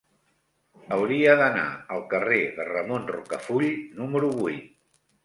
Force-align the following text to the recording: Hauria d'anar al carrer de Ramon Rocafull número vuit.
Hauria 0.95 1.35
d'anar 1.41 1.65
al 1.95 2.01
carrer 2.13 2.39
de 2.55 2.65
Ramon 2.71 3.05
Rocafull 3.13 3.69
número 4.01 4.31
vuit. 4.41 4.73